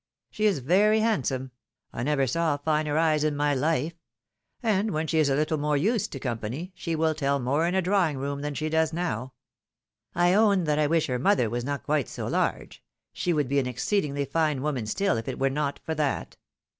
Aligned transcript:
She 0.31 0.45
is 0.47 0.57
very 0.61 1.01
handsome— 1.01 1.51
^I 1.93 2.03
never 2.03 2.25
saw 2.25 2.57
finer 2.57 2.97
eyes 2.97 3.23
in 3.23 3.35
my 3.35 3.53
life; 3.53 3.93
and 4.63 4.89
when 4.89 5.05
she 5.05 5.19
is 5.19 5.29
a 5.29 5.35
little 5.35 5.59
more 5.59 5.77
used 5.77 6.11
to 6.13 6.19
company, 6.19 6.71
she 6.73 6.95
will 6.95 7.13
tell 7.13 7.39
more 7.39 7.67
in 7.67 7.75
a 7.75 7.83
drawing 7.83 8.17
room 8.17 8.41
than 8.41 8.55
she 8.55 8.67
does 8.67 8.93
now. 8.93 9.33
I 10.15 10.33
own 10.33 10.63
that 10.63 10.79
I 10.79 10.87
wish 10.87 11.05
her 11.05 11.19
mother 11.19 11.51
was 11.51 11.63
not 11.63 11.83
quite 11.83 12.07
so 12.09 12.25
large,— 12.25 12.83
she 13.13 13.31
would 13.31 13.47
be 13.47 13.59
an 13.59 13.67
exceedingly 13.67 14.25
fine 14.25 14.63
woman 14.63 14.87
still, 14.87 15.17
if 15.17 15.27
it 15.27 15.37
were 15.37 15.51
not 15.51 15.79
for 15.85 15.93
that. 15.93 16.35